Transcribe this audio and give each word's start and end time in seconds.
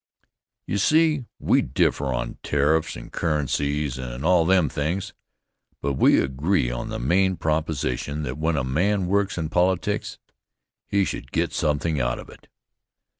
You 0.65 0.79
see, 0.79 1.25
we 1.37 1.61
differ 1.61 2.07
on 2.11 2.39
tariffs 2.41 2.95
and 2.95 3.11
currencies 3.13 3.99
and 3.99 4.25
all 4.25 4.47
them 4.47 4.67
things, 4.67 5.13
but 5.79 5.93
we 5.93 6.19
agree 6.19 6.71
on 6.71 6.89
the 6.89 6.97
main 6.97 7.35
proposition 7.35 8.23
that 8.23 8.39
when 8.39 8.57
a 8.57 8.63
man 8.63 9.05
works 9.05 9.37
in 9.37 9.49
politics, 9.49 10.17
he 10.87 11.05
should 11.05 11.31
get 11.31 11.53
something 11.53 12.01
out 12.01 12.17
of 12.17 12.29
it. 12.29 12.47